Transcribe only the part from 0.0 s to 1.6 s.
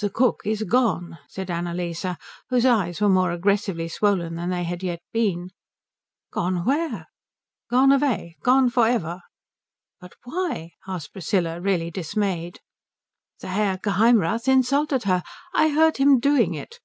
"The cook is gone," said